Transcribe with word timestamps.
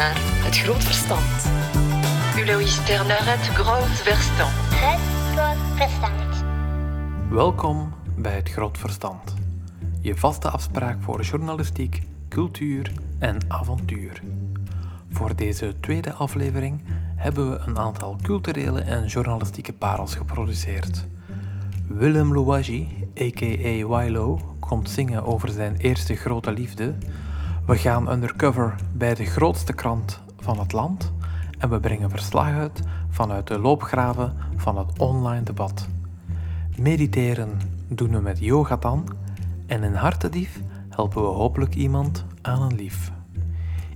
naar 0.00 0.16
Het 0.18 0.58
Groot 0.58 0.84
Verstand. 0.84 1.46
U 2.36 2.46
luistert 2.46 3.06
naar 3.06 3.26
Het 3.32 3.48
Groot 3.48 3.86
Verstand. 3.86 4.52
Het 4.54 5.00
groot 5.34 5.76
verstand. 5.76 6.44
Welkom 7.30 7.92
bij 8.16 8.34
Het 8.34 8.48
Groot 8.48 8.78
Verstand. 8.78 9.34
Je 10.00 10.16
vaste 10.16 10.48
afspraak 10.48 11.02
voor 11.02 11.20
journalistiek, 11.20 12.02
cultuur 12.28 12.92
en 13.18 13.38
avontuur. 13.48 14.22
Voor 15.10 15.36
deze 15.36 15.74
tweede 15.80 16.12
aflevering 16.12 16.80
hebben 17.16 17.50
we 17.50 17.58
een 17.58 17.78
aantal 17.78 18.16
culturele 18.22 18.80
en 18.80 19.06
journalistieke 19.06 19.72
parels 19.72 20.14
geproduceerd. 20.14 21.06
Willem 21.86 22.32
Louagie, 22.34 23.08
a.k.a. 23.20 23.86
Wilo, 23.86 24.56
komt 24.58 24.90
zingen 24.90 25.24
over 25.24 25.48
zijn 25.48 25.76
eerste 25.76 26.14
grote 26.14 26.52
liefde. 26.52 26.94
We 27.70 27.78
gaan 27.78 28.12
undercover 28.12 28.74
bij 28.92 29.14
de 29.14 29.24
grootste 29.24 29.72
krant 29.72 30.20
van 30.38 30.58
het 30.58 30.72
land 30.72 31.12
en 31.58 31.70
we 31.70 31.80
brengen 31.80 32.10
verslag 32.10 32.46
uit 32.46 32.80
vanuit 33.10 33.46
de 33.46 33.58
loopgraven 33.58 34.36
van 34.56 34.78
het 34.78 34.98
online 34.98 35.42
debat. 35.42 35.88
Mediteren 36.76 37.60
doen 37.88 38.10
we 38.10 38.20
met 38.20 38.38
Yogatan 38.38 39.08
en 39.66 39.82
in 39.82 39.94
Hartedief 39.94 40.60
helpen 40.88 41.22
we 41.22 41.28
hopelijk 41.28 41.74
iemand 41.74 42.24
aan 42.42 42.62
een 42.62 42.74
lief. 42.74 43.12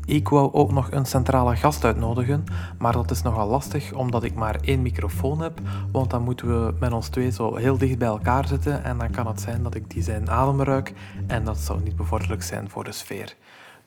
Ik 0.05 0.29
wou 0.29 0.53
ook 0.53 0.73
nog 0.73 0.91
een 0.91 1.07
centrale 1.07 1.57
gast 1.57 1.85
uitnodigen, 1.85 2.45
maar 2.79 2.93
dat 2.93 3.11
is 3.11 3.23
nogal 3.23 3.49
lastig 3.49 3.93
omdat 3.93 4.25
ik 4.25 4.35
maar 4.35 4.61
één 4.61 4.83
microfoon 4.83 5.41
heb, 5.41 5.61
want 5.93 6.11
dan 6.11 6.23
moeten 6.23 6.47
we 6.47 6.75
met 6.81 6.93
ons 6.93 7.09
twee 7.09 7.31
zo 7.31 7.57
heel 7.57 7.79
dicht 7.79 7.99
bij 7.99 8.09
elkaar 8.09 8.47
zitten 8.47 8.85
en 8.85 8.99
dan 8.99 9.11
kan 9.11 9.27
het 9.27 9.41
zijn 9.41 9.63
dat 9.63 9.75
ik 9.75 9.91
die 9.91 10.03
zijn 10.03 10.31
adem 10.31 10.63
ruik 10.63 10.93
en 11.27 11.45
dat 11.45 11.59
zou 11.59 11.83
niet 11.83 11.97
bevorderlijk 11.97 12.43
zijn 12.43 12.71
voor 12.71 12.85
de 12.85 12.93
sfeer. 12.93 13.37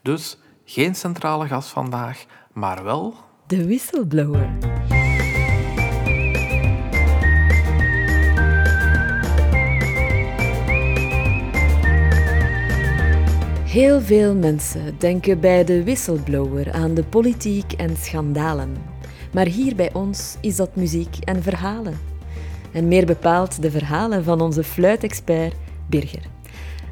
Dus 0.02 0.38
geen 0.66 0.96
centrale 0.96 1.48
gast 1.48 1.70
vandaag, 1.70 2.26
maar 2.54 2.84
wel 2.84 3.14
De 3.48 3.66
Whistleblower. 3.66 4.50
Heel 13.66 14.02
veel 14.02 14.36
mensen 14.36 14.96
denken 14.98 15.40
bij 15.40 15.64
de 15.64 15.84
whistleblower 15.84 16.74
aan 16.74 16.94
de 16.94 17.04
politiek 17.04 17.72
en 17.72 17.98
schandalen. 17.98 18.76
Maar 19.34 19.46
hier 19.46 19.76
bij 19.76 19.94
ons 19.94 20.38
is 20.42 20.56
dat 20.56 20.76
muziek 20.76 21.18
en 21.18 21.44
verhalen. 21.44 22.00
En 22.72 22.88
meer 22.88 23.06
bepaald 23.06 23.62
de 23.62 23.72
verhalen 23.72 24.24
van 24.24 24.42
onze 24.42 24.64
fluitexpert 24.64 25.56
Birger. 25.90 26.37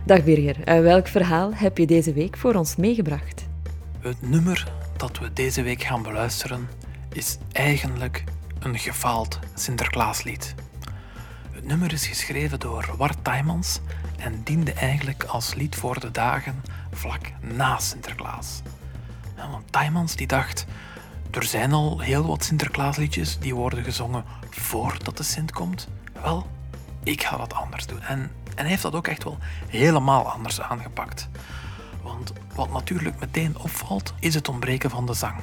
Dag 0.06 0.24
Birger, 0.24 0.66
uit 0.66 0.84
welk 0.84 1.08
verhaal 1.08 1.54
heb 1.54 1.78
je 1.78 1.86
deze 1.86 2.14
week 2.14 2.38
voor 2.38 2.54
ons 2.54 2.76
meegebracht? 2.76 3.46
Het 4.00 4.30
nummer 4.30 4.72
dat 4.98 5.20
we 5.20 5.34
deze 5.34 5.62
week 5.62 5.84
gaan 5.84 6.04
beluisteren 6.04 6.68
is 7.12 7.38
eigenlijk 7.52 8.24
een 8.60 8.80
gefaald 8.80 9.40
Sinterklaaslied. 9.54 10.56
Het 11.52 11.68
nummer 11.68 11.94
is 11.94 12.08
geschreven 12.08 12.60
door 12.60 12.94
Wart 12.98 13.24
Tijmans 13.24 13.80
en 14.18 14.42
diende 14.44 14.74
eigenlijk 14.74 15.24
als 15.24 15.54
lied 15.54 15.76
voor 15.76 16.00
de 16.00 16.12
dagen 16.12 16.62
vlak 16.92 17.32
na 17.42 17.80
Sinterklaas. 17.80 18.62
Want 19.36 19.72
Tijmans 19.72 20.16
die 20.16 20.28
dacht, 20.28 20.66
er 21.32 21.44
zijn 21.44 21.72
al 21.74 22.00
heel 22.00 22.28
wat 22.28 22.44
Sinterklaasliedjes 22.44 23.40
die 23.40 23.56
worden 23.56 23.84
gezongen 23.84 24.24
voordat 24.50 25.18
de 25.18 25.24
Sint 25.24 25.52
komt. 25.52 25.88
Wel, 26.22 26.48
ik 27.04 27.24
ga 27.24 27.38
dat 27.38 27.54
anders 27.54 27.86
doen. 27.86 28.02
En, 28.02 28.32
en 28.56 28.62
hij 28.62 28.70
heeft 28.70 28.82
dat 28.82 28.96
ook 28.96 29.08
echt 29.08 29.24
wel 29.24 29.38
helemaal 29.68 30.30
anders 30.32 30.62
aangepakt. 30.62 31.30
Want 32.02 32.34
wat 32.56 32.72
natuurlijk 32.72 33.20
meteen 33.20 33.58
opvalt, 33.58 34.14
is 34.20 34.34
het 34.34 34.50
ontbreken 34.50 34.90
van 34.90 35.06
de 35.06 35.14
zang. 35.14 35.38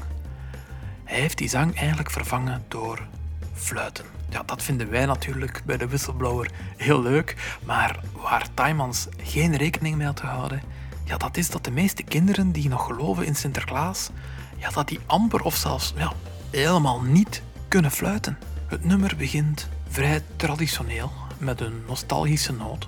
Hij 1.04 1.20
heeft 1.20 1.38
die 1.38 1.48
zang 1.48 1.76
eigenlijk 1.76 2.10
vervangen 2.10 2.64
door 2.68 3.06
fluiten. 3.54 4.04
Ja, 4.28 4.42
dat 4.42 4.62
vinden 4.62 4.90
wij 4.90 5.06
natuurlijk 5.06 5.62
bij 5.64 5.76
de 5.76 5.86
whistleblower 5.86 6.50
heel 6.76 7.02
leuk, 7.02 7.56
maar 7.64 8.00
waar 8.12 8.46
Tijmans 8.54 9.08
geen 9.22 9.56
rekening 9.56 9.96
mee 9.96 10.06
had 10.06 10.20
gehouden, 10.20 10.62
ja, 11.04 11.16
dat 11.16 11.36
is 11.36 11.50
dat 11.50 11.64
de 11.64 11.70
meeste 11.70 12.02
kinderen 12.02 12.52
die 12.52 12.68
nog 12.68 12.86
geloven 12.86 13.26
in 13.26 13.36
Sinterklaas, 13.36 14.10
ja, 14.56 14.70
dat 14.70 14.88
die 14.88 15.00
amper 15.06 15.42
of 15.42 15.54
zelfs 15.56 15.92
ja, 15.96 16.12
helemaal 16.50 17.00
niet 17.00 17.42
kunnen 17.68 17.90
fluiten. 17.90 18.38
Het 18.66 18.84
nummer 18.84 19.16
begint 19.16 19.68
vrij 19.88 20.22
traditioneel 20.36 21.12
met 21.38 21.60
een 21.60 21.82
nostalgische 21.86 22.52
noot, 22.52 22.86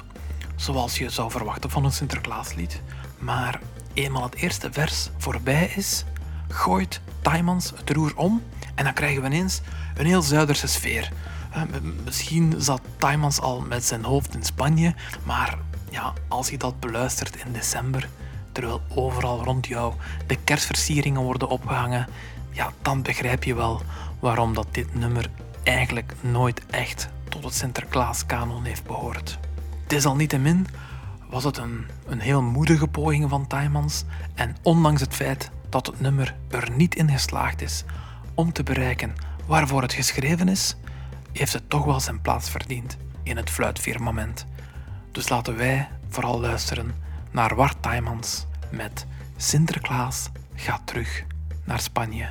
zoals 0.57 0.99
je 0.99 1.11
zou 1.11 1.31
verwachten 1.31 1.71
van 1.71 1.85
een 1.85 1.93
Sinterklaaslied. 1.93 2.81
Maar 3.19 3.61
eenmaal 3.93 4.23
het 4.23 4.35
eerste 4.35 4.73
vers 4.73 5.11
voorbij 5.19 5.73
is, 5.77 6.05
gooit 6.49 7.01
Tijmans 7.23 7.73
het 7.77 7.91
roer 7.91 8.13
om 8.17 8.43
en 8.75 8.85
dan 8.85 8.93
krijgen 8.93 9.21
we 9.23 9.27
ineens 9.27 9.61
een 9.95 10.07
heel 10.07 10.23
Zuiderse 10.23 10.67
sfeer. 10.67 11.13
Eh, 11.53 11.63
Misschien 12.05 12.55
zat 12.59 12.81
Tijmans 12.97 13.41
al 13.41 13.61
met 13.61 13.85
zijn 13.85 14.05
hoofd 14.05 14.35
in 14.35 14.45
Spanje, 14.45 14.95
maar 15.23 15.59
ja, 15.91 16.13
als 16.29 16.49
je 16.51 16.59
dat 16.59 16.81
beluistert 16.81 17.37
in 17.37 17.53
december, 17.53 18.09
terwijl 18.53 18.83
overal 18.95 19.45
rond 19.45 19.67
jou 19.67 19.95
de 20.27 20.37
kerstversieringen 20.45 21.23
worden 21.23 21.49
opgehangen, 21.49 22.09
ja, 22.51 22.73
dan 22.83 23.03
begrijp 23.03 23.45
je 23.45 23.55
wel 23.55 23.83
waarom 24.21 24.55
dat 24.55 24.67
dit 24.71 24.95
nummer 24.95 25.31
eigenlijk 25.63 26.15
nooit 26.21 26.67
echt 26.67 27.09
tot 27.29 27.45
het 27.45 27.55
Sinterklaas-kanon 27.55 28.65
heeft 28.65 28.85
behoord. 28.85 29.39
Desalniettemin 29.87 30.67
was 31.31 31.45
het 31.45 31.57
een, 31.57 31.87
een 32.07 32.21
heel 32.21 32.43
moedige 32.43 32.89
poging 32.89 33.31
van 33.31 33.47
Tijmans 33.47 34.05
en 34.35 34.57
ondanks 34.63 35.01
het 35.01 35.15
feit 35.15 35.51
dat 35.69 35.87
het 35.87 36.01
nummer 36.01 36.35
er 36.51 36.71
niet 36.71 36.95
in 36.95 37.11
geslaagd 37.11 37.63
is 37.63 37.85
om 38.35 38.53
te 38.53 38.63
bereiken 38.63 39.15
waarvoor 39.47 39.83
het 39.83 39.93
geschreven 39.93 40.49
is, 40.49 40.77
heeft 41.33 41.53
het 41.53 41.71
toch 41.71 41.85
wel 41.85 42.01
zijn 42.01 42.21
plaats 42.21 42.51
verdiend 42.51 42.97
in 43.23 43.37
het 43.37 43.51
fluitfirmament. 43.51 44.47
Dus 45.13 45.29
laten 45.29 45.57
wij 45.57 45.89
vooral 46.09 46.41
luisteren 46.41 46.95
naar 47.31 47.55
Wart 47.55 47.83
Tijmans 47.83 48.47
met 48.71 49.07
Sinterklaas 49.37 50.31
gaat 50.55 50.87
terug 50.87 51.25
naar 51.65 51.81
Spanje. 51.81 52.29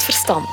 Verstand. 0.00 0.48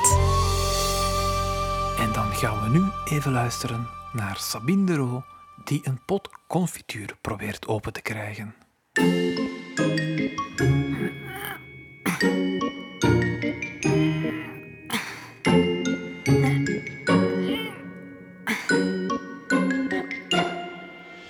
En 2.00 2.14
dan 2.14 2.32
gaan 2.32 2.64
we 2.64 2.70
nu 2.70 2.92
even 3.18 3.32
luisteren 3.32 3.88
naar 4.14 4.38
Sabine 4.38 4.86
de 4.86 4.96
Roo, 4.96 5.24
die 5.66 5.82
een 5.84 6.00
pot 6.06 6.30
confituur 6.48 7.18
probeert 7.22 7.68
open 7.68 7.94
te 7.94 8.02
krijgen. 8.02 8.56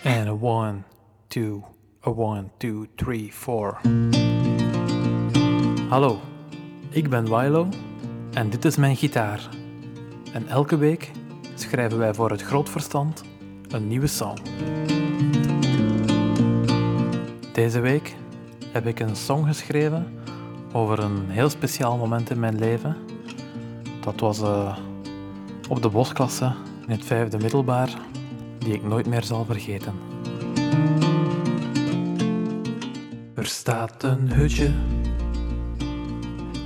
En 0.04 0.28
a 0.28 0.38
one, 0.40 0.84
two, 1.28 1.64
a 2.08 2.10
one, 2.10 2.50
two, 2.58 2.86
three, 2.96 3.32
four. 3.34 3.82
Hallo, 5.90 6.20
ik 6.90 7.10
ben 7.10 7.24
Wilo 7.38 7.70
en 8.38 8.50
dit 8.50 8.66
is 8.66 8.76
mijn 8.76 8.96
gitaar. 8.96 9.50
En 10.34 10.48
elke 10.48 10.78
week 10.78 11.12
schrijven 11.56 11.98
wij 11.98 12.14
voor 12.14 12.32
het 12.32 12.42
groot 12.42 12.70
verstand 12.70 13.24
een 13.70 13.88
nieuwe 13.88 14.08
song. 14.08 14.38
Deze 17.54 17.80
week 17.80 18.16
heb 18.72 18.88
ik 18.88 19.00
een 19.00 19.16
song 19.16 19.46
geschreven 19.46 20.08
over 20.72 21.00
een 21.00 21.30
heel 21.30 21.50
speciaal 21.50 21.98
moment 21.98 22.30
in 22.30 22.40
mijn 22.40 22.60
leven. 22.60 22.98
Dat 24.02 24.20
was 24.20 24.42
eh, 24.42 24.78
op 25.70 25.82
de 25.82 25.90
bosklasse 25.90 26.54
in 26.86 26.92
het 26.92 27.06
vijfde 27.06 27.38
middelbaar, 27.38 27.90
die 28.58 28.74
ik 28.74 28.84
nooit 28.84 29.08
meer 29.08 29.24
zal 29.24 29.46
vergeten. 29.46 29.94
Er 33.34 33.46
staat 33.46 34.04
een 34.04 34.32
hutje 34.32 34.72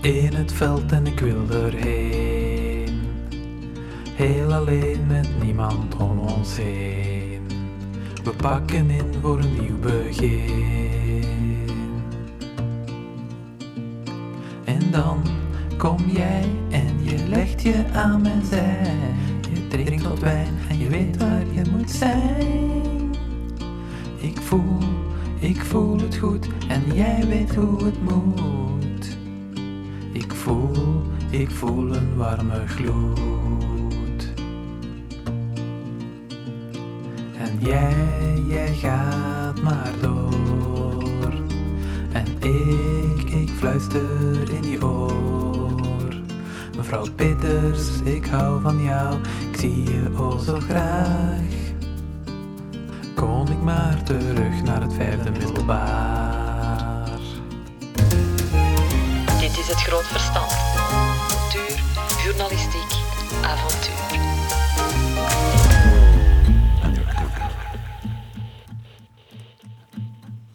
in 0.01 0.33
het 0.33 0.53
veld 0.53 0.92
en 0.92 1.07
ik 1.07 1.19
wil 1.19 1.50
erheen. 1.50 3.01
Heel 4.15 4.53
alleen 4.53 5.07
met 5.07 5.27
niemand 5.44 5.95
om 5.95 6.19
ons 6.19 6.57
heen. 6.57 7.42
We 8.24 8.31
pakken 8.31 8.89
in 8.89 9.13
voor 9.21 9.39
een 9.39 9.62
nieuw 9.62 9.80
begin. 9.80 11.30
En 14.65 14.92
dan 14.92 15.21
kom 15.77 15.98
jij 16.07 16.50
en 16.69 17.03
je 17.03 17.27
legt 17.27 17.62
je 17.62 17.86
aan 17.94 18.21
mijn 18.21 18.45
zij. 18.45 18.94
Je 19.53 19.68
drinkt 19.68 20.03
wat 20.03 20.19
wijn 20.19 20.53
en 20.69 20.80
je 20.80 20.89
weet 20.89 21.18
waar 21.18 21.45
je 21.51 21.62
moet 21.71 21.92
zijn. 21.92 23.15
Ik 24.18 24.38
voel, 24.38 24.80
ik 25.39 25.62
voel 25.62 26.00
het 26.00 26.18
goed 26.18 26.48
en 26.68 26.95
jij 26.95 27.25
weet 27.27 27.56
hoe 27.56 27.83
het 27.83 28.03
moet. 28.03 28.81
Ik 31.30 31.51
voel, 31.51 31.95
een 31.95 32.15
warme 32.15 32.68
gloed. 32.68 34.33
En 37.38 37.59
jij, 37.59 38.44
jij 38.48 38.74
gaat 38.74 39.62
maar 39.62 39.92
door. 40.01 41.33
En 42.12 42.25
ik, 42.39 43.30
ik 43.30 43.50
fluister 43.50 44.53
in 44.53 44.69
je 44.69 44.86
oor. 44.86 46.13
Mevrouw 46.77 47.06
Peters, 47.15 48.01
ik 48.03 48.25
hou 48.25 48.62
van 48.62 48.83
jou, 48.83 49.15
ik 49.51 49.57
zie 49.57 49.83
je 49.83 50.09
oh 50.18 50.39
zo 50.39 50.59
graag. 50.59 51.42
Kon 53.15 53.51
ik 53.51 53.62
maar 53.62 54.03
terug 54.03 54.63
naar 54.63 54.81
het 54.81 54.94
vijfde 54.94 55.31
middelbaar. 55.31 56.20
Het 59.71 59.81
groot 59.81 60.07
verstand. 60.07 60.51
Cultuur, 61.27 61.83
journalistiek, 62.23 62.91
avontuur. 63.41 64.19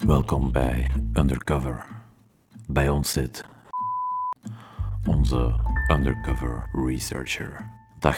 Welkom 0.06 0.52
bij 0.52 0.90
Undercover. 1.14 1.86
Bij 2.66 2.88
ons 2.88 3.12
zit 3.12 3.44
onze 5.06 5.54
undercover 5.92 6.68
researcher. 6.72 7.70
Dag, 7.98 8.16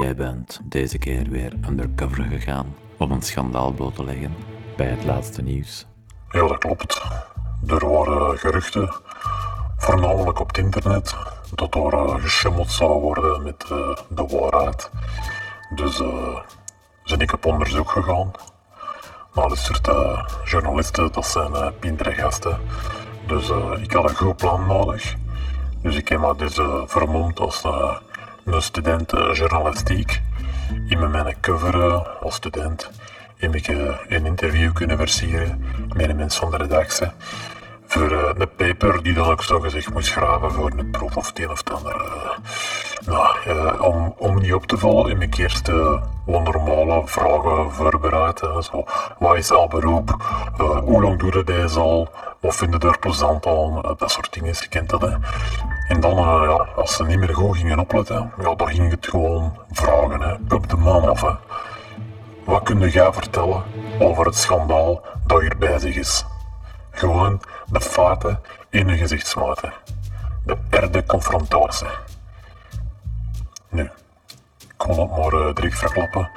jij 0.00 0.14
bent 0.14 0.60
deze 0.64 0.98
keer 0.98 1.30
weer 1.30 1.52
undercover 1.68 2.24
gegaan 2.24 2.74
om 2.96 3.10
een 3.10 3.22
schandaal 3.22 3.72
bloot 3.72 3.94
te 3.94 4.04
leggen 4.04 4.34
bij 4.76 4.86
het 4.86 5.04
laatste 5.04 5.42
nieuws. 5.42 5.86
Ja, 6.30 6.48
dat 6.48 6.58
klopt. 6.58 7.02
Er 7.66 7.88
waren 7.88 8.38
geruchten, 8.38 8.94
voornamelijk 9.84 10.40
op 10.40 10.46
het 10.46 10.58
internet, 10.58 11.16
dat 11.54 11.74
er 11.74 11.92
eh, 11.92 12.14
geschummeld 12.22 12.70
zou 12.70 13.00
worden 13.00 13.42
met 13.42 13.62
eh, 13.62 13.96
de 14.08 14.26
waarheid. 14.26 14.90
Dus 15.74 16.00
eh 16.00 16.38
ben 17.04 17.20
ik 17.20 17.32
op 17.32 17.44
onderzoek 17.46 17.90
gegaan. 17.90 18.30
Maar 19.34 19.50
er 19.50 19.56
soort 19.56 19.88
journalisten, 20.44 21.12
dat 21.12 21.26
zijn 21.26 21.52
gasten. 21.98 22.58
Dus 23.26 23.50
ik 23.82 23.92
had 23.92 24.08
een 24.08 24.16
goed 24.16 24.36
plan 24.36 24.66
nodig. 24.66 25.14
Dus 25.82 25.96
ik 25.96 26.08
heb 26.08 26.20
me 26.20 26.36
dus 26.36 26.60
vermomd 26.86 27.40
als 27.40 27.64
een 28.44 28.62
student 28.62 29.10
journalistiek. 29.10 30.20
In 30.88 31.10
mijn 31.10 31.40
cover 31.40 32.08
als 32.20 32.34
student 32.34 32.90
heb 33.36 33.54
ik 33.54 33.68
een 34.08 34.26
interview 34.26 34.72
kunnen 34.72 34.96
versieren 34.96 35.64
met 35.94 36.08
een 36.08 36.16
mens 36.16 36.36
van 36.36 36.50
de 36.50 36.56
redactie. 36.56 37.08
Voor 37.94 38.10
een 38.12 38.48
paper 38.56 39.02
die 39.02 39.14
dan 39.14 39.30
ook 39.30 39.42
zo 39.42 39.60
gezegd 39.60 39.92
moest 39.92 40.12
graven 40.12 40.52
voor 40.52 40.70
een 40.76 40.90
proef 40.90 41.16
of 41.16 41.26
het 41.26 41.38
een 41.38 41.50
of 41.50 41.58
het 41.58 41.70
ander. 41.70 41.94
eh. 41.94 42.38
nou, 43.06 43.36
eh, 43.46 43.80
om, 43.80 44.14
om 44.18 44.40
niet 44.40 44.54
op 44.54 44.66
te 44.66 44.78
vallen 44.78 45.08
heb 45.08 45.22
ik 45.22 45.36
eerst 45.36 45.68
eh, 45.68 46.02
wat 46.26 46.42
normale 46.44 47.02
vragen 47.04 47.72
voorbereid. 47.72 48.40
wat 49.18 49.36
is 49.36 49.50
al 49.50 49.68
beroep? 49.68 50.16
Hoe 50.84 51.02
lang 51.02 51.18
doe 51.18 51.36
je 51.36 51.44
deze 51.44 51.80
al? 51.80 52.08
Wat 52.40 52.56
vind 52.56 52.82
je 52.82 52.88
er 52.88 52.98
plezant 52.98 53.46
aan? 53.46 53.82
Dat 53.96 54.10
soort 54.10 54.32
dingen, 54.32 54.54
je 54.60 54.68
kent 54.68 54.90
dat. 54.90 55.00
Hè. 55.00 55.14
En 55.88 56.00
dan, 56.00 56.16
ja, 56.16 56.66
als 56.76 56.96
ze 56.96 57.04
niet 57.04 57.18
meer 57.18 57.34
goed 57.34 57.56
gingen 57.56 57.78
opletten, 57.78 58.32
ja, 58.42 58.54
dan 58.54 58.68
ging 58.68 58.90
het 58.90 59.06
gewoon 59.06 59.58
vragen. 59.70 60.20
Hè. 60.20 60.54
Op 60.54 60.68
de 60.70 60.76
man 60.76 61.08
af. 61.08 61.24
Wat 62.44 62.62
kun 62.62 62.88
jij 62.88 63.12
vertellen 63.12 63.62
over 63.98 64.24
het 64.26 64.36
schandaal 64.36 65.02
dat 65.26 65.40
hier 65.40 65.56
bezig 65.58 65.96
is? 65.96 66.24
Gewoon 67.04 67.40
de 67.66 67.80
feiten 67.80 68.40
in 68.70 68.88
een 68.88 68.98
gezichtsmaten. 68.98 69.72
De 70.44 70.56
erde 70.70 71.04
confrontatie. 71.06 71.86
Nu, 73.68 73.82
ik 74.58 74.74
kon 74.76 74.98
het 74.98 75.10
maar 75.10 75.32
uh, 75.32 75.54
direct 75.54 75.78
verklappen. 75.78 76.30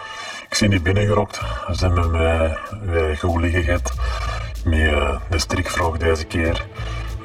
Ik 0.50 0.54
zie 0.54 0.68
niet 0.68 0.84
binnengerokt. 0.84 1.42
Ze 1.72 1.90
met 1.90 2.12
mij 2.12 2.58
weer 2.82 3.18
goed 3.18 3.42
liggen 3.42 3.64
gehad. 3.64 3.94
Met 4.66 4.80
eh, 4.80 5.20
de 5.30 5.98
deze 5.98 6.26
keer. 6.26 6.66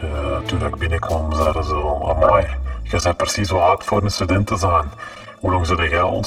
Eh, 0.01 0.39
toen 0.39 0.67
ik 0.67 0.77
binnenkwam, 0.77 1.33
zeiden 1.33 1.65
ze 1.65 1.75
al, 1.75 2.11
amai, 2.11 2.47
je 2.83 3.01
bent 3.03 3.17
precies 3.17 3.51
wat 3.51 3.63
oud 3.63 3.85
voor 3.85 4.03
een 4.03 4.11
student 4.11 4.47
te 4.47 4.57
zijn. 4.57 4.91
Hoe 5.41 5.51
lang 5.51 5.67
zou 5.67 5.89
jij 5.89 6.03
al? 6.03 6.25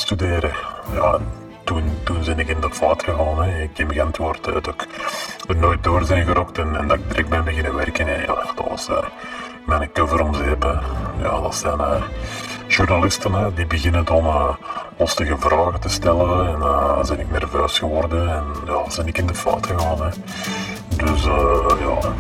Ja, 0.93 1.19
toen, 1.65 1.83
toen 2.03 2.23
ben 2.25 2.39
ik 2.39 2.47
in 2.47 2.59
de 2.61 2.69
fout 2.71 3.03
gegaan. 3.03 3.43
Hè. 3.43 3.61
Ik 3.61 3.77
heb 3.77 3.91
geantwoord 3.91 4.47
eh, 4.47 4.53
dat 4.53 4.67
ik 4.67 4.87
er 5.47 5.55
nooit 5.55 5.83
door 5.83 6.05
zijn 6.05 6.25
gerokt 6.25 6.57
en, 6.57 6.87
dat 6.87 6.97
ik 6.97 7.09
direct 7.09 7.29
ben 7.29 7.43
beginnen 7.43 7.75
werken. 7.75 8.07
Hè. 8.07 8.21
Ja, 8.21 8.35
dat 8.55 8.67
was 8.67 8.89
eh, 8.89 8.97
mijn 9.65 9.91
cover 9.91 10.21
om 10.21 10.33
zeep. 10.33 10.81
Ja, 11.21 11.41
dat 11.41 11.55
zijn 11.55 11.79
eh, 11.79 12.03
journalisten 12.67 13.33
hè, 13.33 13.53
die 13.53 13.65
beginnen 13.65 14.05
dan 14.05 14.25
eh, 14.25 14.49
lastige 14.97 15.37
vragen 15.37 15.79
te 15.79 15.89
stellen. 15.89 16.47
En 16.47 16.59
uh, 16.59 17.03
ben 17.03 17.19
ik 17.19 17.31
nerveus 17.31 17.79
geworden 17.79 18.29
en 18.29 18.43
ja, 18.65 18.81
ben 18.95 19.07
ik 19.07 19.17
in 19.17 19.27
de 19.27 19.35
fout 19.35 19.67
gegaan. 19.67 20.01
Hè. 20.01 20.09
Dus 20.95 21.25
eh, 21.25 21.67
ja, 21.79 22.13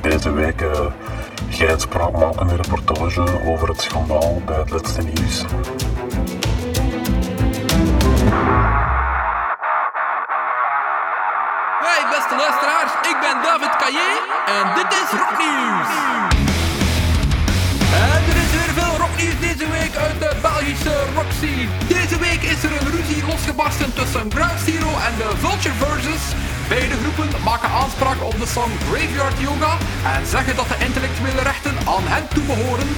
deze 0.00 0.32
week 0.32 0.60
uh, 0.60 0.70
jij 1.48 1.72
een 1.72 1.80
spraakmakende 1.80 2.56
reportage 2.56 3.24
over 3.46 3.68
het 3.68 3.80
schandaal 3.80 4.42
bij 4.46 4.56
het 4.56 4.70
laatste 4.70 5.02
nieuws. 5.02 5.44
Luisteraars, 12.44 12.92
ik 13.12 13.16
ben 13.24 13.36
David 13.46 13.74
Caillé 13.82 14.10
en 14.56 14.64
dit 14.78 14.90
is 15.00 15.10
Rocknieuws. 15.22 15.92
En 18.04 18.20
er 18.30 18.38
is 18.44 18.50
weer 18.56 18.72
veel 18.80 18.94
rocknieuws 19.04 19.38
deze 19.48 19.66
week 19.78 19.94
uit 20.04 20.18
de 20.24 20.30
Belgische 20.46 20.96
rockscene. 21.16 21.66
Deze 21.98 22.18
week 22.26 22.42
is 22.52 22.60
er 22.66 22.72
een 22.78 22.90
ruzie 22.96 23.22
losgebarsten 23.30 23.90
tussen 23.98 24.24
Ground 24.34 24.60
Zero 24.66 24.92
en 25.06 25.14
de 25.20 25.28
Vulture 25.42 25.76
Versus. 25.82 26.24
Beide 26.68 26.96
groepen 27.02 27.28
maken 27.50 27.70
aanspraak 27.82 28.18
op 28.30 28.36
de 28.42 28.48
song 28.56 28.72
Graveyard 28.88 29.38
Yoga 29.46 29.72
en 30.14 30.22
zeggen 30.34 30.56
dat 30.56 30.68
de 30.72 30.78
intellectuele 30.88 31.42
rechten 31.50 31.76
aan 31.94 32.06
hen 32.14 32.26
toebehoren. 32.34 32.88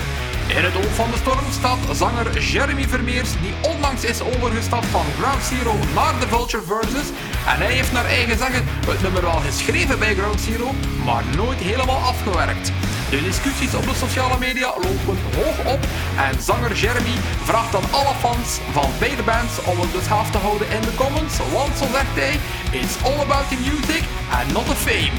In 0.59 0.65
het 0.65 0.77
oog 0.77 0.95
van 0.95 1.11
de 1.11 1.17
storm 1.25 1.47
staat 1.61 1.83
zanger 1.93 2.41
Jeremy 2.41 2.87
Vermeers, 2.89 3.33
die 3.45 3.55
onlangs 3.73 4.05
is 4.05 4.21
overgestapt 4.31 4.87
van 4.87 5.07
Ground 5.19 5.43
Zero 5.51 5.75
naar 5.95 6.15
de 6.21 6.29
Vulture 6.29 6.63
Versus. 6.71 7.09
En 7.47 7.57
hij 7.57 7.73
heeft 7.73 7.93
naar 7.93 8.05
eigen 8.05 8.39
zeggen 8.39 8.65
het 8.87 9.03
nummer 9.03 9.23
wel 9.23 9.41
geschreven 9.41 9.99
bij 9.99 10.15
Ground 10.15 10.41
Zero, 10.41 10.71
maar 11.05 11.23
nooit 11.37 11.59
helemaal 11.59 12.01
afgewerkt. 12.01 12.73
De 13.11 13.23
discussies 13.23 13.75
op 13.75 13.85
de 13.85 13.95
sociale 13.95 14.39
media 14.39 14.67
lopen 14.67 15.19
hoog 15.37 15.75
op 15.75 15.81
en 16.17 16.43
zanger 16.43 16.73
Jeremy 16.75 17.17
vraagt 17.45 17.75
aan 17.75 17.91
alle 17.91 18.15
fans 18.21 18.59
van 18.73 18.91
beide 18.99 19.23
bands 19.23 19.63
om 19.65 19.81
het 19.81 19.93
dus 19.93 20.07
gaaf 20.07 20.31
te 20.31 20.39
houden 20.39 20.71
in 20.71 20.81
de 20.81 20.95
comments, 20.95 21.37
want 21.53 21.79
zo 21.79 21.87
zegt 21.93 22.15
hij, 22.15 22.35
it's 22.81 22.95
all 23.05 23.21
about 23.21 23.49
the 23.49 23.57
music 23.57 24.03
and 24.39 24.53
not 24.53 24.67
the 24.67 24.75
fame. 24.75 25.17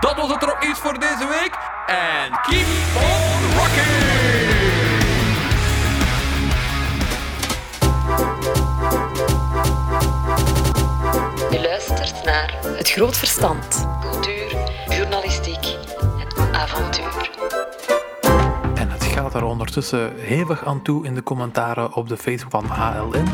Dat 0.00 0.16
was 0.16 0.30
het 0.30 0.42
rocknieuws 0.42 0.78
voor 0.78 0.98
deze 0.98 1.26
week 1.28 1.58
en 1.86 2.30
keep 2.42 2.66
on 2.94 3.29
Het 12.76 12.90
groot 12.90 13.16
verstand. 13.16 13.86
cultuur, 14.00 14.56
journalistiek 14.88 15.76
en 16.00 16.54
avontuur. 16.54 17.30
En 18.74 18.90
het 18.90 19.04
gaat 19.04 19.34
erom 19.34 19.50
ondertussen 19.50 20.12
hevig 20.16 20.64
aan 20.64 20.82
toe 20.82 21.04
in 21.06 21.14
de 21.14 21.22
commentaren 21.22 21.94
op 21.94 22.08
de 22.08 22.16
Facebook 22.16 22.50
van 22.50 22.64
HLN. 22.64 23.28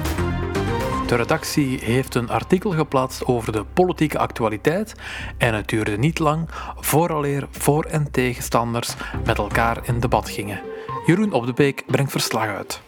De 1.06 1.14
redactie 1.14 1.78
heeft 1.84 2.14
een 2.14 2.30
artikel 2.30 2.70
geplaatst 2.70 3.24
over 3.24 3.52
de 3.52 3.64
politieke 3.64 4.18
actualiteit 4.18 4.94
en 5.38 5.54
het 5.54 5.68
duurde 5.68 5.98
niet 5.98 6.18
lang 6.18 6.48
vooraleer 6.80 7.46
voor- 7.50 7.84
en 7.84 8.10
tegenstanders 8.10 8.94
met 9.24 9.38
elkaar 9.38 9.78
in 9.82 10.00
debat 10.00 10.28
gingen. 10.28 10.60
Jeroen 11.06 11.32
Op 11.32 11.46
de 11.46 11.52
Beek 11.52 11.82
brengt 11.86 12.10
verslag 12.10 12.46
uit. 12.46 12.85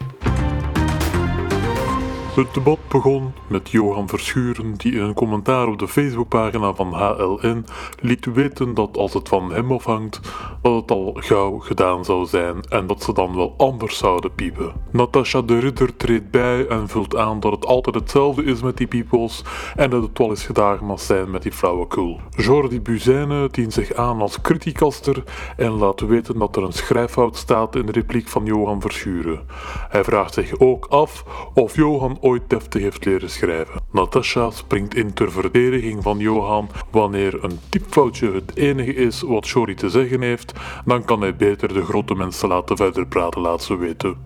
Het 2.39 2.55
debat 2.55 2.79
begon 2.89 3.33
met 3.47 3.71
Johan 3.71 4.09
Verschuren, 4.09 4.75
die 4.77 4.93
in 4.93 5.01
een 5.01 5.15
commentaar 5.15 5.67
op 5.67 5.79
de 5.79 5.89
Facebookpagina 5.89 6.75
van 6.75 6.93
HLN 6.93 7.65
liet 8.01 8.25
weten 8.25 8.75
dat 8.75 8.97
als 8.97 9.15
het 9.15 9.29
van 9.29 9.53
hem 9.53 9.73
afhangt, 9.73 10.21
dat 10.63 10.75
het 10.75 10.91
al 10.91 11.17
gauw 11.21 11.59
gedaan 11.59 12.05
zou 12.05 12.27
zijn 12.27 12.63
en 12.69 12.87
dat 12.87 13.03
ze 13.03 13.13
dan 13.13 13.37
wel 13.37 13.55
anders 13.57 13.99
zouden 13.99 14.35
piepen. 14.35 14.73
Natasha 14.91 15.43
de 15.43 15.59
Ridder 15.59 15.97
treedt 15.97 16.31
bij 16.31 16.67
en 16.67 16.89
vult 16.89 17.17
aan 17.17 17.41
dat 17.41 17.53
het 17.53 17.67
altijd 17.67 17.95
hetzelfde 17.95 18.45
is 18.45 18.63
met 18.63 18.77
die 18.77 18.87
peoples 18.87 19.45
en 19.77 19.91
dat 19.91 20.03
het 20.03 20.19
wel 20.19 20.29
eens 20.29 20.45
gedaan 20.45 20.85
mag 20.85 21.01
zijn 21.01 21.31
met 21.31 21.43
die 21.43 21.53
flauwekul. 21.53 22.21
Jordi 22.31 22.81
Buzijne 22.81 23.49
dient 23.51 23.73
zich 23.73 23.95
aan 23.95 24.21
als 24.21 24.41
criticaster 24.41 25.23
en 25.57 25.71
laat 25.71 26.01
weten 26.01 26.39
dat 26.39 26.57
er 26.57 26.63
een 26.63 26.73
schrijffout 26.73 27.37
staat 27.37 27.77
in 27.77 27.87
de 27.87 27.93
repliek 27.93 28.29
van 28.29 28.45
Johan 28.45 28.81
Verschuren. 28.81 29.41
Hij 29.89 30.05
vraagt 30.05 30.35
zich 30.35 30.59
ook 30.59 30.87
af 30.87 31.25
of 31.55 31.77
Johan 31.77 32.19
ooit 32.29 32.51
deftig 32.51 32.83
heeft 32.83 33.05
leren 33.05 33.31
schrijven. 33.31 33.81
Natasha 33.93 34.51
springt 34.51 34.95
in 34.95 35.13
ter 35.13 35.33
verdediging 35.33 36.03
van 36.03 36.19
Johan. 36.19 36.71
Wanneer 36.91 37.45
een 37.45 37.59
typfoutje 37.69 38.33
het 38.33 38.57
enige 38.57 38.95
is 38.95 39.23
wat 39.23 39.47
Shori 39.47 39.75
te 39.75 39.89
zeggen 39.89 40.21
heeft, 40.21 40.53
dan 40.85 41.05
kan 41.05 41.21
hij 41.21 41.37
beter 41.37 41.75
de 41.75 41.85
grote 41.85 42.15
mensen 42.15 42.49
laten 42.49 42.77
verder 42.77 43.07
praten, 43.07 43.41
laat 43.41 43.63
ze 43.63 43.77
weten. 43.77 44.17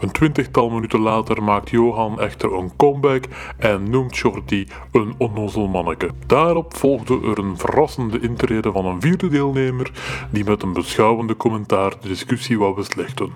Een 0.00 0.10
twintigtal 0.10 0.70
minuten 0.70 1.00
later 1.00 1.42
maakt 1.42 1.70
Johan 1.70 2.20
echter 2.20 2.52
een 2.52 2.76
comeback 2.76 3.24
en 3.58 3.90
noemt 3.90 4.14
Shorty 4.14 4.66
een 4.92 5.14
onnozel 5.18 5.68
manneke. 5.68 6.10
Daarop 6.26 6.76
volgde 6.76 7.20
er 7.22 7.38
een 7.38 7.58
verrassende 7.58 8.20
intrede 8.20 8.72
van 8.72 8.86
een 8.86 9.00
vierde 9.00 9.28
deelnemer 9.28 9.90
die 10.30 10.44
met 10.44 10.62
een 10.62 10.72
beschouwende 10.72 11.36
commentaar 11.36 11.92
de 12.00 12.08
discussie 12.08 12.58
wou 12.58 12.74
beslechten. 12.74 13.34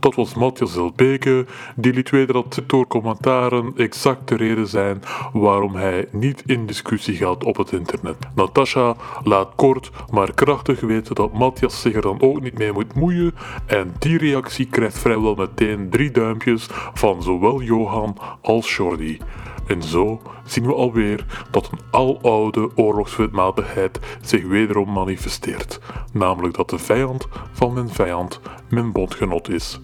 Dat 0.00 0.14
was 0.14 0.34
Matthias 0.34 0.76
Elbeke, 0.76 1.46
die 1.76 1.92
liet 1.92 2.10
weten 2.10 2.34
dat 2.34 2.62
door 2.66 2.86
commentaren 2.86 3.72
exact 3.76 4.28
de 4.28 4.36
reden 4.36 4.68
zijn 4.68 5.02
waarom 5.32 5.74
hij 5.74 6.08
niet 6.12 6.42
in 6.46 6.66
discussie 6.66 7.16
gaat 7.16 7.44
op 7.44 7.56
het 7.56 7.72
internet. 7.72 8.16
Natasha 8.34 8.96
laat 9.22 9.48
kort 9.56 9.90
maar 10.10 10.34
krachtig 10.34 10.80
weten 10.80 11.14
dat 11.14 11.32
Matthias 11.32 11.80
zich 11.80 11.94
er 11.94 12.02
dan 12.02 12.20
ook 12.20 12.40
niet 12.40 12.58
mee 12.58 12.72
moet 12.72 12.94
moeien 12.94 13.34
en 13.66 13.94
die 13.98 14.18
reactie 14.18 14.66
krijgt 14.66 14.98
vrijwel 14.98 15.34
meteen 15.34 15.90
drie 15.98 16.10
duimpjes 16.10 16.66
van 16.94 17.22
zowel 17.22 17.62
Johan 17.62 18.16
als 18.42 18.76
Jordi. 18.76 19.18
En 19.66 19.82
zo 19.82 20.20
zien 20.44 20.66
we 20.66 20.74
alweer 20.74 21.26
dat 21.50 21.70
een 21.72 21.78
aloude 21.90 22.70
oorlogswetmatigheid 22.76 23.98
zich 24.20 24.46
wederom 24.46 24.92
manifesteert, 24.92 25.80
namelijk 26.12 26.56
dat 26.56 26.70
de 26.70 26.78
vijand 26.78 27.28
van 27.52 27.72
mijn 27.72 27.88
vijand 27.88 28.40
mijn 28.68 28.92
bondgenot 28.92 29.48
is. 29.48 29.80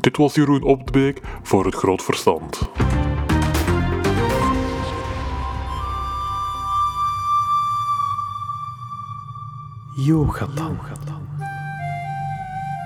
Dit 0.00 0.16
was 0.16 0.34
Jeroen 0.34 0.62
Op 0.62 0.86
de 0.86 0.92
Beek 0.92 1.20
voor 1.42 1.64
het 1.64 1.74
Groot 1.74 2.02
Verstand. 2.02 2.70
Yoga 9.96 10.46
dan. 10.54 10.78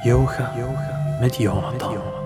Yoga, 0.04 0.52
met 1.20 1.36
Jonathan. 1.36 2.17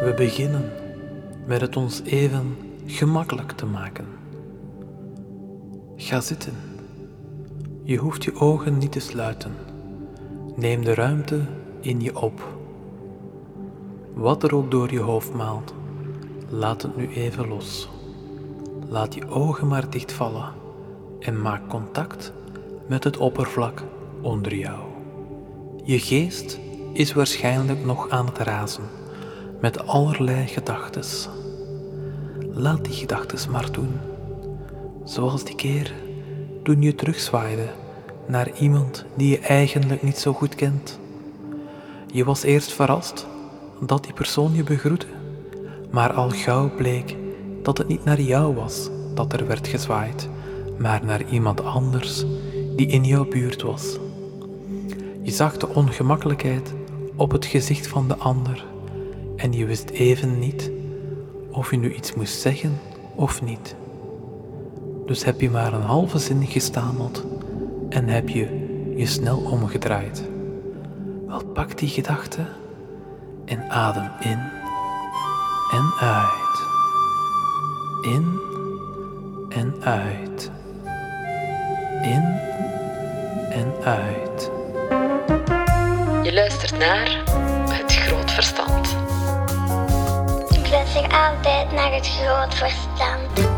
We 0.00 0.14
beginnen 0.16 0.72
met 1.46 1.60
het 1.60 1.76
ons 1.76 2.02
even 2.02 2.56
gemakkelijk 2.86 3.52
te 3.52 3.66
maken. 3.66 4.06
Ga 5.96 6.20
zitten. 6.20 6.52
Je 7.82 7.96
hoeft 7.96 8.24
je 8.24 8.34
ogen 8.34 8.78
niet 8.78 8.92
te 8.92 9.00
sluiten. 9.00 9.52
Neem 10.56 10.84
de 10.84 10.94
ruimte 10.94 11.40
in 11.80 12.00
je 12.00 12.20
op. 12.20 12.58
Wat 14.14 14.42
er 14.42 14.54
ook 14.54 14.70
door 14.70 14.92
je 14.92 15.00
hoofd 15.00 15.34
maalt, 15.34 15.74
laat 16.48 16.82
het 16.82 16.96
nu 16.96 17.08
even 17.08 17.48
los. 17.48 17.88
Laat 18.88 19.14
je 19.14 19.28
ogen 19.28 19.66
maar 19.66 19.90
dichtvallen 19.90 20.52
en 21.20 21.42
maak 21.42 21.68
contact 21.68 22.32
met 22.86 23.04
het 23.04 23.16
oppervlak 23.16 23.82
onder 24.20 24.54
jou. 24.54 24.80
Je 25.84 25.98
geest 25.98 26.58
is 26.92 27.12
waarschijnlijk 27.12 27.84
nog 27.84 28.08
aan 28.08 28.26
het 28.26 28.38
razen 28.38 28.84
met 29.60 29.86
allerlei 29.86 30.46
gedachtes. 30.46 31.28
Laat 32.52 32.84
die 32.84 32.94
gedachtes 32.94 33.46
maar 33.46 33.72
doen, 33.72 34.00
zoals 35.04 35.44
die 35.44 35.54
keer 35.54 35.92
toen 36.62 36.82
je 36.82 36.94
terugzwaaide 36.94 37.68
naar 38.26 38.50
iemand 38.58 39.04
die 39.16 39.30
je 39.30 39.38
eigenlijk 39.38 40.02
niet 40.02 40.18
zo 40.18 40.32
goed 40.32 40.54
kent. 40.54 40.98
Je 42.06 42.24
was 42.24 42.42
eerst 42.42 42.72
verrast 42.72 43.26
dat 43.80 44.04
die 44.04 44.12
persoon 44.12 44.54
je 44.54 44.62
begroette, 44.62 45.06
maar 45.90 46.12
al 46.12 46.30
gauw 46.30 46.70
bleek 46.76 47.16
dat 47.62 47.78
het 47.78 47.88
niet 47.88 48.04
naar 48.04 48.20
jou 48.20 48.54
was 48.54 48.90
dat 49.14 49.32
er 49.32 49.46
werd 49.46 49.68
gezwaaid, 49.68 50.28
maar 50.78 51.04
naar 51.04 51.28
iemand 51.30 51.64
anders 51.64 52.24
die 52.76 52.86
in 52.86 53.04
jouw 53.04 53.28
buurt 53.28 53.62
was. 53.62 53.98
Je 55.22 55.30
zag 55.30 55.56
de 55.56 55.68
ongemakkelijkheid 55.68 56.74
op 57.16 57.30
het 57.30 57.46
gezicht 57.46 57.86
van 57.86 58.08
de 58.08 58.16
ander 58.16 58.64
en 59.38 59.52
je 59.52 59.64
wist 59.64 59.90
even 59.90 60.38
niet 60.38 60.70
of 61.50 61.70
je 61.70 61.76
nu 61.76 61.94
iets 61.94 62.14
moest 62.14 62.40
zeggen 62.40 62.78
of 63.14 63.42
niet. 63.42 63.76
Dus 65.06 65.24
heb 65.24 65.40
je 65.40 65.50
maar 65.50 65.72
een 65.72 65.82
halve 65.82 66.18
zin 66.18 66.46
gestameld 66.46 67.24
en 67.88 68.08
heb 68.08 68.28
je 68.28 68.66
je 68.96 69.06
snel 69.06 69.38
omgedraaid. 69.38 70.22
Wel 71.26 71.44
pak 71.44 71.78
die 71.78 71.88
gedachte 71.88 72.46
en 73.44 73.70
adem 73.70 74.10
in 74.20 74.38
en 75.70 75.92
uit. 76.00 76.66
In 78.02 78.40
en 79.48 79.74
uit. 79.80 80.50
In 82.02 82.24
en 83.50 83.72
uit. 83.84 84.50
Je 86.22 86.32
luistert 86.32 86.78
naar 86.78 87.17
altijd 91.12 91.72
naar 91.72 91.92
het 91.92 92.06
groot 92.08 92.54
verstand. 92.54 93.48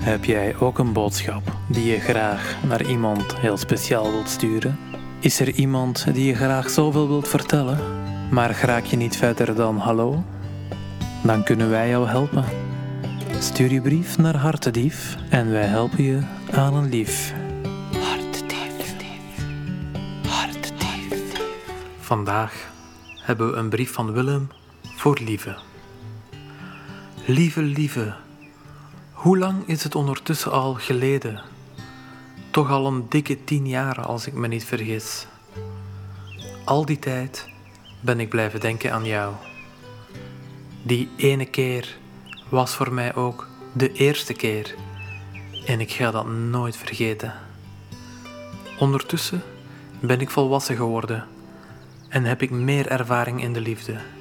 Heb 0.00 0.24
jij 0.24 0.56
ook 0.58 0.78
een 0.78 0.92
boodschap 0.92 1.42
die 1.66 1.86
je 1.86 2.00
graag 2.00 2.56
naar 2.62 2.82
iemand 2.82 3.36
heel 3.36 3.56
speciaal 3.56 4.10
wilt 4.10 4.28
sturen? 4.28 4.78
Is 5.20 5.40
er 5.40 5.50
iemand 5.50 6.14
die 6.14 6.26
je 6.26 6.34
graag 6.34 6.70
zoveel 6.70 7.08
wilt 7.08 7.28
vertellen, 7.28 7.78
maar 8.30 8.54
graag 8.54 8.90
je 8.90 8.96
niet 8.96 9.16
verder 9.16 9.54
dan 9.54 9.78
hallo? 9.78 10.24
Dan 11.22 11.44
kunnen 11.44 11.70
wij 11.70 11.88
jou 11.88 12.08
helpen. 12.08 12.44
Stuur 13.38 13.72
je 13.72 13.80
brief 13.80 14.18
naar 14.18 14.36
Hartedief 14.36 15.16
en 15.30 15.50
wij 15.50 15.66
helpen 15.66 16.04
je 16.04 16.20
aan 16.52 16.74
een 16.74 16.88
lief. 16.88 17.34
Hartedief. 17.92 18.94
Hartedief. 20.28 21.40
Vandaag 22.00 22.70
hebben 23.22 23.50
we 23.50 23.56
een 23.56 23.68
brief 23.68 23.92
van 23.92 24.12
Willem 24.12 24.48
voor 24.96 25.18
Lieve. 25.24 25.56
Lieve, 27.28 27.62
lieve, 27.62 28.14
hoe 29.12 29.38
lang 29.38 29.68
is 29.68 29.82
het 29.82 29.94
ondertussen 29.94 30.52
al 30.52 30.74
geleden? 30.74 31.40
Toch 32.50 32.70
al 32.70 32.86
een 32.86 33.06
dikke 33.08 33.44
tien 33.44 33.68
jaar 33.68 34.00
als 34.00 34.26
ik 34.26 34.32
me 34.32 34.48
niet 34.48 34.64
vergis. 34.64 35.26
Al 36.64 36.84
die 36.84 36.98
tijd 36.98 37.48
ben 38.00 38.20
ik 38.20 38.28
blijven 38.28 38.60
denken 38.60 38.92
aan 38.92 39.04
jou. 39.04 39.34
Die 40.82 41.08
ene 41.16 41.44
keer 41.44 41.96
was 42.48 42.74
voor 42.74 42.92
mij 42.92 43.14
ook 43.14 43.48
de 43.72 43.92
eerste 43.92 44.32
keer 44.32 44.74
en 45.66 45.80
ik 45.80 45.90
ga 45.90 46.10
dat 46.10 46.26
nooit 46.26 46.76
vergeten. 46.76 47.34
Ondertussen 48.78 49.42
ben 50.00 50.20
ik 50.20 50.30
volwassen 50.30 50.76
geworden 50.76 51.24
en 52.08 52.24
heb 52.24 52.42
ik 52.42 52.50
meer 52.50 52.86
ervaring 52.86 53.42
in 53.42 53.52
de 53.52 53.60
liefde. 53.60 54.15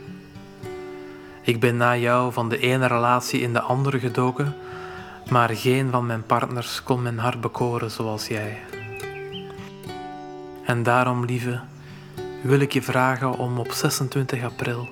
Ik 1.45 1.59
ben 1.59 1.77
na 1.77 1.97
jou 1.97 2.33
van 2.33 2.49
de 2.49 2.57
ene 2.57 2.87
relatie 2.87 3.39
in 3.39 3.53
de 3.53 3.61
andere 3.61 3.99
gedoken, 3.99 4.55
maar 5.29 5.49
geen 5.49 5.91
van 5.91 6.05
mijn 6.05 6.25
partners 6.25 6.83
kon 6.83 7.01
mijn 7.01 7.17
hart 7.17 7.41
bekoren 7.41 7.91
zoals 7.91 8.27
jij. 8.27 8.61
En 10.65 10.83
daarom, 10.83 11.25
lieve, 11.25 11.59
wil 12.43 12.59
ik 12.59 12.73
je 12.73 12.81
vragen 12.81 13.37
om 13.37 13.59
op 13.59 13.71
26 13.71 14.43
april, 14.43 14.89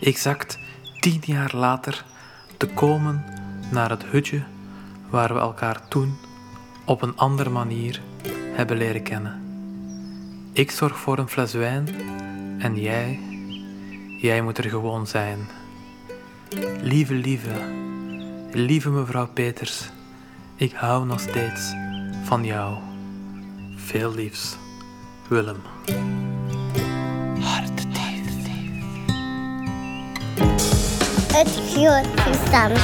exact 0.00 0.58
tien 1.00 1.22
jaar 1.24 1.56
later, 1.56 2.04
te 2.56 2.66
komen 2.66 3.24
naar 3.70 3.90
het 3.90 4.04
hutje 4.04 4.42
waar 5.10 5.34
we 5.34 5.40
elkaar 5.40 5.88
toen 5.88 6.16
op 6.84 7.02
een 7.02 7.16
andere 7.16 7.50
manier 7.50 8.00
hebben 8.52 8.76
leren 8.76 9.02
kennen. 9.02 9.42
Ik 10.52 10.70
zorg 10.70 10.98
voor 10.98 11.18
een 11.18 11.28
fles 11.28 11.52
wijn 11.52 11.88
en 12.58 12.80
jij, 12.80 13.20
jij 14.16 14.42
moet 14.42 14.58
er 14.58 14.70
gewoon 14.70 15.06
zijn. 15.06 15.59
Lieve, 16.80 17.14
lieve, 17.14 17.54
lieve 18.52 18.90
mevrouw 18.90 19.28
Peters, 19.28 19.82
ik 20.56 20.72
hou 20.72 21.06
nog 21.06 21.20
steeds 21.20 21.72
van 22.24 22.44
jou. 22.44 22.76
Veel 23.76 24.14
liefs, 24.14 24.56
Willem. 25.28 25.62
Het 31.32 31.48
groot 31.72 32.06
verstand. 32.20 32.78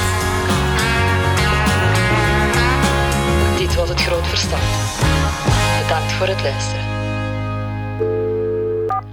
Dit 3.59 3.75
was 3.75 3.89
het 3.89 4.01
Groot 4.01 4.27
Verstand. 4.27 4.63
Bedankt 5.83 6.13
voor 6.13 6.27
het 6.27 6.43
luisteren. 6.43 6.85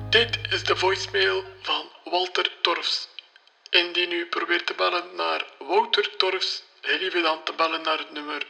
Dit 0.09 0.39
is 0.49 0.63
de 0.63 0.75
voicemail 0.75 1.43
van 1.61 1.83
Walter 2.11 2.51
Torfs. 2.61 3.12
Indien 3.73 4.11
u 4.11 4.25
probeert 4.25 4.65
te 4.65 4.73
bellen 4.73 5.15
naar 5.15 5.45
Wouter 5.57 6.15
Torfs, 6.15 6.63
gelieve 6.81 7.21
dan 7.21 7.43
te 7.43 7.53
bellen 7.53 7.81
naar 7.81 7.97
het 7.97 8.11
nummer 8.11 8.45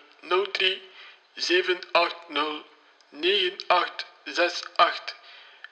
03 0.51 0.89
780 1.33 2.63
9868. 3.09 5.15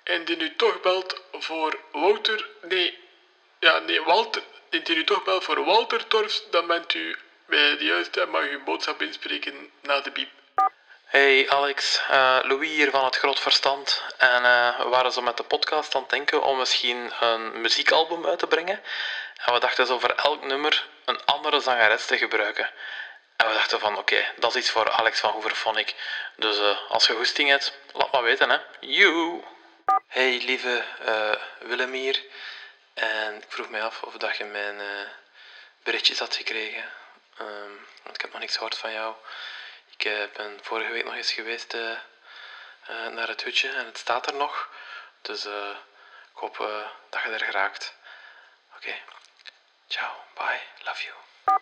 Indien 0.04 0.42
u 0.42 0.56
toch 0.56 0.82
belt 0.82 1.22
voor 1.32 1.80
Wouter, 1.92 2.50
nee, 2.62 3.00
ja, 3.60 3.80
nee, 3.80 4.02
Walter, 4.02 4.44
indien 4.70 4.98
u 4.98 5.04
toch 5.04 5.24
belt 5.24 5.44
voor 5.44 5.66
Walter 5.66 6.08
Torfs, 6.08 6.44
dan 6.50 6.68
bent 6.68 6.94
u 6.94 7.18
bij 7.46 7.78
de 7.78 7.86
juiste 7.86 8.22
en 8.22 8.30
mag 8.30 8.50
uw 8.50 8.64
boodschap 8.64 9.02
inspreken 9.02 9.72
na 9.82 10.02
de 10.02 10.12
biep. 10.12 10.30
Hey 11.12 11.50
Alex, 11.50 12.02
eh, 12.10 12.40
Louis 12.44 12.70
hier 12.70 12.90
van 12.90 13.06
het 13.06 13.16
Groot 13.16 13.40
Verstand. 13.40 14.02
En 14.18 14.44
eh, 14.44 14.80
we 14.80 14.90
waren 14.90 15.12
zo 15.12 15.22
met 15.22 15.38
de 15.38 15.44
podcast 15.44 15.96
aan 15.96 16.02
het 16.02 16.10
denken 16.10 16.44
om 16.44 16.58
misschien 16.58 17.12
een 17.20 17.62
muziekalbum 17.62 18.26
uit 18.26 18.40
te 18.40 18.48
brengen. 18.48 18.80
En 19.46 19.54
we 19.54 19.60
dachten 19.60 19.86
zo 19.86 20.00
voor 20.00 20.10
elk 20.10 20.44
nummer 20.44 20.88
een 21.06 21.26
andere 21.26 21.60
zangeres 21.60 22.06
te 22.06 22.18
gebruiken. 22.18 22.70
En 23.36 23.48
we 23.48 23.54
dachten 23.54 23.80
van 23.80 23.98
oké, 23.98 24.34
dat 24.36 24.56
is 24.56 24.62
iets 24.62 24.70
voor 24.70 24.92
Alex 24.92 25.20
van 25.20 25.32
Hooverphonic. 25.32 25.96
Dus 26.36 26.58
eh, 26.58 26.78
als 26.90 27.08
je 27.08 27.14
goesting 27.14 27.50
hebt, 27.50 27.74
laat 27.94 28.12
maar 28.12 28.24
weten 28.24 28.50
hè. 28.50 28.60
You! 28.80 29.44
Hey 30.08 30.42
lieve 30.44 30.84
eh, 31.06 31.32
Willem 31.60 31.92
hier. 31.92 32.24
En 32.94 33.36
ik 33.36 33.46
vroeg 33.48 33.70
mij 33.70 33.84
af 33.84 34.04
of 34.04 34.14
dat 34.14 34.38
je 34.38 34.46
mijn 34.46 34.80
eh, 34.80 35.08
berichtjes 35.84 36.20
had 36.20 36.36
gekregen. 36.36 36.92
Ehm, 37.38 37.72
want 38.04 38.16
ik 38.16 38.22
heb 38.22 38.32
nog 38.32 38.42
niks 38.42 38.56
gehoord 38.56 38.78
van 38.78 38.92
jou. 38.92 39.16
Ik 39.98 40.32
ben 40.34 40.60
vorige 40.62 40.92
week 40.92 41.06
nog 41.06 41.16
eens 41.16 41.34
geweest 41.34 41.74
naar 43.12 43.28
het 43.28 43.44
hutje 43.44 43.70
en 43.70 43.86
het 43.86 43.98
staat 43.98 44.28
er 44.28 44.34
nog. 44.34 44.70
Dus 45.22 45.46
ik 45.46 46.34
hoop 46.34 46.58
dat 47.10 47.22
je 47.22 47.30
er 47.30 47.46
geraakt. 47.46 47.96
Oké. 48.76 48.94
Ciao. 49.92 50.16
Bye. 50.38 50.62
Love 50.86 50.96
you. 51.06 51.62